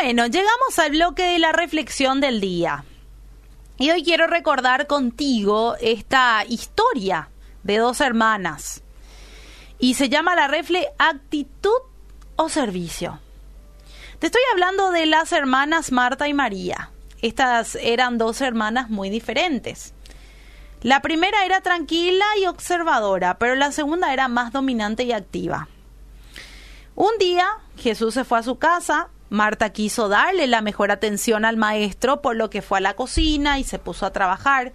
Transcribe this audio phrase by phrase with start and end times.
[0.00, 2.84] Bueno, llegamos al bloque de la reflexión del día.
[3.78, 7.30] Y hoy quiero recordar contigo esta historia
[7.64, 8.84] de dos hermanas.
[9.80, 11.80] Y se llama la refle actitud
[12.36, 13.18] o servicio.
[14.20, 16.90] Te estoy hablando de las hermanas Marta y María.
[17.20, 19.94] Estas eran dos hermanas muy diferentes.
[20.80, 25.66] La primera era tranquila y observadora, pero la segunda era más dominante y activa.
[26.94, 31.56] Un día Jesús se fue a su casa, Marta quiso darle la mejor atención al
[31.56, 34.72] maestro, por lo que fue a la cocina y se puso a trabajar,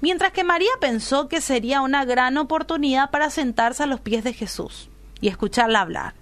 [0.00, 4.32] mientras que María pensó que sería una gran oportunidad para sentarse a los pies de
[4.32, 4.88] Jesús
[5.20, 6.14] y escucharla hablar.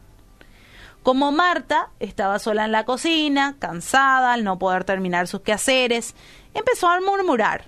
[1.02, 6.14] Como Marta estaba sola en la cocina, cansada al no poder terminar sus quehaceres,
[6.54, 7.66] empezó a murmurar.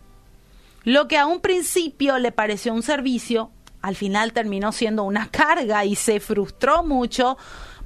[0.82, 3.50] Lo que a un principio le pareció un servicio,
[3.80, 7.38] al final terminó siendo una carga y se frustró mucho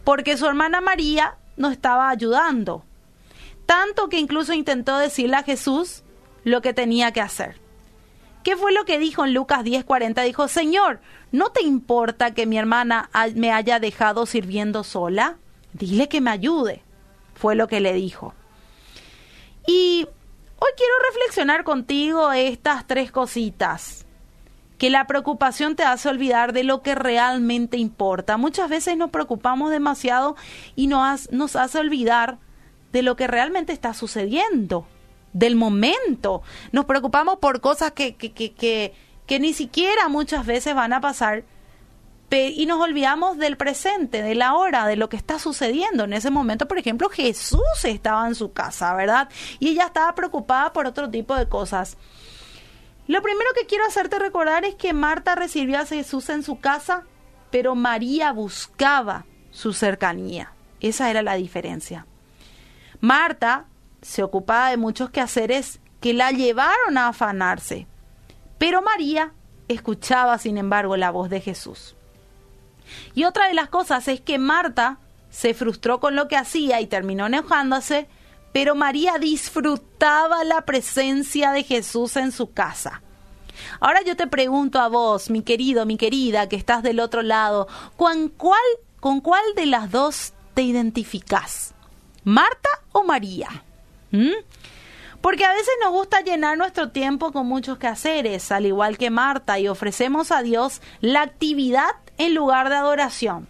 [0.02, 2.84] porque su hermana María no estaba ayudando.
[3.66, 6.02] Tanto que incluso intentó decirle a Jesús
[6.44, 7.56] lo que tenía que hacer.
[8.42, 10.22] ¿Qué fue lo que dijo en Lucas 10:40?
[10.22, 11.00] Dijo, Señor,
[11.32, 15.38] ¿no te importa que mi hermana me haya dejado sirviendo sola?
[15.72, 16.82] Dile que me ayude.
[17.34, 18.34] Fue lo que le dijo.
[19.66, 20.06] Y
[20.58, 24.03] hoy quiero reflexionar contigo estas tres cositas
[24.78, 28.36] que la preocupación te hace olvidar de lo que realmente importa.
[28.36, 30.36] Muchas veces nos preocupamos demasiado
[30.74, 32.38] y nos, nos hace olvidar
[32.92, 34.86] de lo que realmente está sucediendo,
[35.32, 36.42] del momento.
[36.72, 38.94] Nos preocupamos por cosas que, que, que, que,
[39.26, 41.44] que ni siquiera muchas veces van a pasar
[42.36, 46.04] y nos olvidamos del presente, de la hora, de lo que está sucediendo.
[46.04, 49.28] En ese momento, por ejemplo, Jesús estaba en su casa, ¿verdad?
[49.60, 51.96] Y ella estaba preocupada por otro tipo de cosas.
[53.06, 57.04] Lo primero que quiero hacerte recordar es que Marta recibió a Jesús en su casa,
[57.50, 60.52] pero María buscaba su cercanía.
[60.80, 62.06] Esa era la diferencia.
[63.00, 63.66] Marta
[64.00, 67.86] se ocupaba de muchos quehaceres que la llevaron a afanarse,
[68.58, 69.32] pero María
[69.68, 71.96] escuchaba, sin embargo, la voz de Jesús.
[73.14, 74.98] Y otra de las cosas es que Marta
[75.30, 78.08] se frustró con lo que hacía y terminó enojándose
[78.54, 83.02] pero María disfrutaba la presencia de Jesús en su casa.
[83.80, 87.66] Ahora yo te pregunto a vos, mi querido, mi querida, que estás del otro lado,
[87.96, 88.62] ¿con cuál,
[89.00, 91.74] con cuál de las dos te identificás?
[92.22, 93.64] ¿Marta o María?
[94.12, 94.30] ¿Mm?
[95.20, 99.58] Porque a veces nos gusta llenar nuestro tiempo con muchos quehaceres, al igual que Marta,
[99.58, 103.48] y ofrecemos a Dios la actividad en lugar de adoración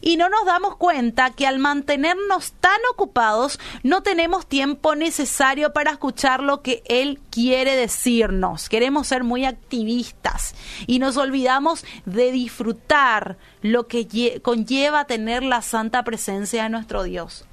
[0.00, 5.92] y no nos damos cuenta que al mantenernos tan ocupados no tenemos tiempo necesario para
[5.92, 8.68] escuchar lo que Él quiere decirnos.
[8.68, 10.54] Queremos ser muy activistas
[10.86, 17.44] y nos olvidamos de disfrutar lo que conlleva tener la santa presencia de nuestro Dios.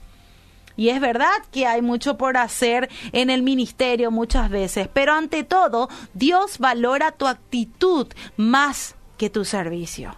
[0.77, 5.43] Y es verdad que hay mucho por hacer en el ministerio muchas veces, pero ante
[5.43, 10.15] todo, Dios valora tu actitud más que tu servicio.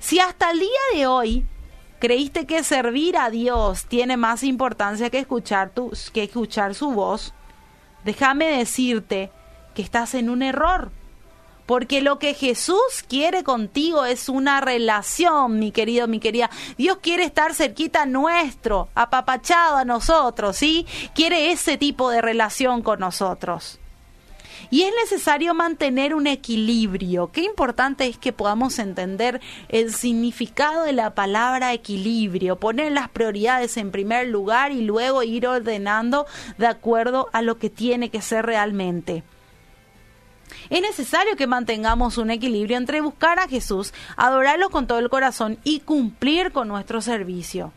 [0.00, 1.46] Si hasta el día de hoy
[1.98, 7.34] creíste que servir a Dios tiene más importancia que escuchar, tu, que escuchar su voz,
[8.04, 9.30] déjame decirte
[9.74, 10.90] que estás en un error.
[11.66, 16.48] Porque lo que Jesús quiere contigo es una relación, mi querido, mi querida.
[16.78, 20.86] Dios quiere estar cerquita nuestro, apapachado a nosotros, ¿sí?
[21.14, 23.78] Quiere ese tipo de relación con nosotros.
[24.70, 27.30] Y es necesario mantener un equilibrio.
[27.32, 33.76] Qué importante es que podamos entender el significado de la palabra equilibrio, poner las prioridades
[33.76, 36.26] en primer lugar y luego ir ordenando
[36.58, 39.22] de acuerdo a lo que tiene que ser realmente.
[40.70, 45.58] Es necesario que mantengamos un equilibrio entre buscar a Jesús, adorarlo con todo el corazón
[45.64, 47.72] y cumplir con nuestro servicio.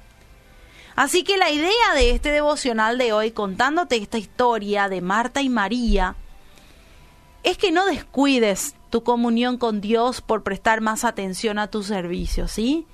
[0.96, 5.50] Así que la idea de este devocional de hoy, contándote esta historia de Marta y
[5.50, 6.16] María,
[7.44, 12.47] es que no descuides tu comunión con Dios por prestar más atención a tu servicio,
[12.47, 12.85] ¿sí?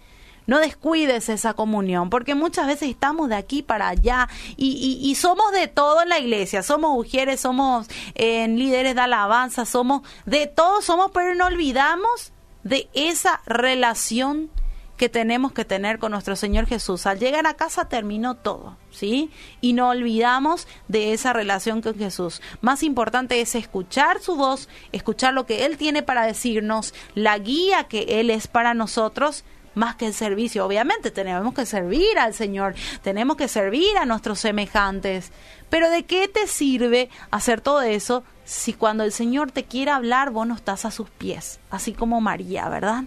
[0.46, 5.68] No descuides esa comunión, porque muchas veces estamos de aquí para allá y, somos de
[5.68, 6.64] todo en la iglesia.
[6.64, 12.32] Somos mujeres, somos eh, líderes de alabanza, somos de todo, somos, pero no olvidamos
[12.64, 14.50] de esa relación
[14.98, 17.06] que tenemos que tener con nuestro Señor Jesús.
[17.06, 19.32] Al llegar a casa terminó todo, ¿sí?
[19.62, 22.42] Y no olvidamos de esa relación con Jesús.
[22.62, 27.86] Más importante es escuchar su voz, escuchar lo que Él tiene para decirnos, la guía
[27.86, 29.46] que Él es para nosotros,
[29.76, 30.66] más que el servicio.
[30.66, 35.32] Obviamente tenemos que servir al Señor, tenemos que servir a nuestros semejantes.
[35.70, 40.32] Pero ¿de qué te sirve hacer todo eso si cuando el Señor te quiere hablar
[40.32, 41.60] vos no estás a sus pies?
[41.70, 43.04] Así como María, ¿verdad?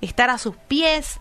[0.00, 1.18] Estar a sus pies,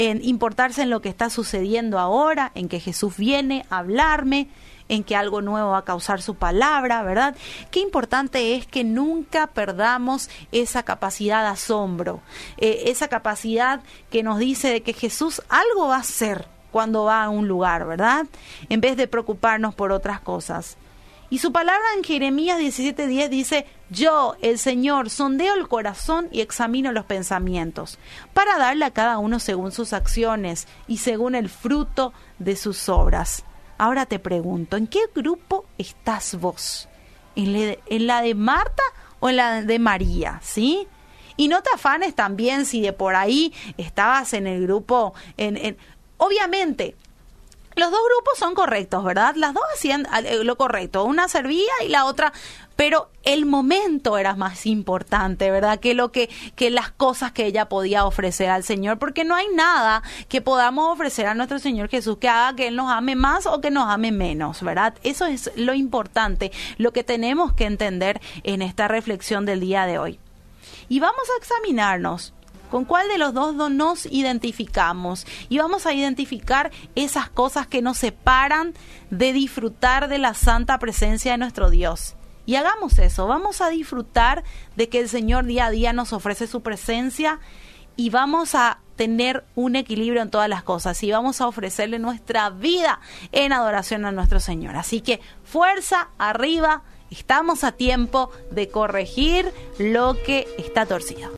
[0.00, 4.48] en importarse en lo que está sucediendo ahora, en que Jesús viene a hablarme,
[4.88, 7.36] en que algo nuevo va a causar su palabra, ¿verdad?
[7.70, 12.22] Qué importante es que nunca perdamos esa capacidad de asombro,
[12.56, 17.22] eh, esa capacidad que nos dice de que Jesús algo va a hacer cuando va
[17.22, 18.24] a un lugar, ¿verdad?
[18.70, 20.78] En vez de preocuparnos por otras cosas.
[21.30, 26.90] Y su palabra en Jeremías 17:10 dice, yo, el Señor, sondeo el corazón y examino
[26.90, 28.00] los pensamientos,
[28.34, 33.44] para darle a cada uno según sus acciones y según el fruto de sus obras.
[33.78, 36.88] Ahora te pregunto, ¿en qué grupo estás vos?
[37.36, 38.82] ¿En la de Marta
[39.20, 40.40] o en la de María?
[40.42, 40.88] ¿Sí?
[41.36, 45.78] Y no te afanes también si de por ahí estabas en el grupo, en,
[46.18, 46.96] obviamente
[47.80, 49.34] los dos grupos son correctos, ¿verdad?
[49.36, 52.32] Las dos hacían eh, lo correcto, una servía y la otra,
[52.76, 55.80] pero el momento era más importante, ¿verdad?
[55.80, 59.48] Que lo que que las cosas que ella podía ofrecer al Señor, porque no hay
[59.54, 63.46] nada que podamos ofrecer a nuestro Señor Jesús que haga que él nos ame más
[63.46, 64.94] o que nos ame menos, ¿verdad?
[65.02, 69.98] Eso es lo importante, lo que tenemos que entender en esta reflexión del día de
[69.98, 70.20] hoy.
[70.90, 72.34] Y vamos a examinarnos
[72.70, 77.98] con cuál de los dos nos identificamos y vamos a identificar esas cosas que nos
[77.98, 78.74] separan
[79.10, 82.16] de disfrutar de la santa presencia de nuestro Dios.
[82.46, 84.42] Y hagamos eso, vamos a disfrutar
[84.76, 87.38] de que el Señor día a día nos ofrece su presencia
[87.96, 92.50] y vamos a tener un equilibrio en todas las cosas y vamos a ofrecerle nuestra
[92.50, 93.00] vida
[93.32, 94.76] en adoración a nuestro Señor.
[94.76, 101.28] Así que fuerza arriba, estamos a tiempo de corregir lo que está torcido.